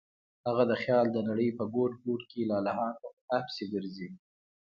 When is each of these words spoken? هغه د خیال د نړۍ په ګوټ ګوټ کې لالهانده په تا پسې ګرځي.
هغه 0.47 0.63
د 0.71 0.73
خیال 0.81 1.07
د 1.11 1.17
نړۍ 1.29 1.49
په 1.57 1.63
ګوټ 1.75 1.91
ګوټ 2.05 2.21
کې 2.31 2.47
لالهانده 2.51 3.01
په 3.01 3.09
تا 3.27 3.37
پسې 3.45 3.65
ګرځي. 3.73 4.09